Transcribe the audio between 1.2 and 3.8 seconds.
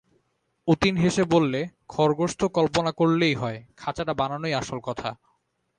বললে, খরগোশ তো কল্পনা করলেই হয়,